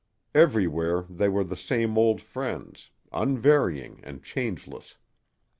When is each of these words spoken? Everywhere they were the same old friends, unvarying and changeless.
Everywhere 0.33 1.05
they 1.11 1.29
were 1.29 1.43
the 1.43 1.55
same 1.55 1.95
old 1.95 2.21
friends, 2.23 2.89
unvarying 3.13 3.99
and 4.01 4.23
changeless. 4.23 4.97